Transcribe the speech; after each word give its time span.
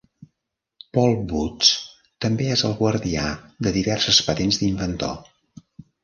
Paul 0.97 1.11
Bouts 1.31 1.67
també 2.25 2.47
és 2.53 2.63
el 2.69 2.73
guardià 2.79 3.25
de 3.67 3.73
diverses 3.75 4.23
patents 4.31 4.57
d'inventor. 4.63 5.13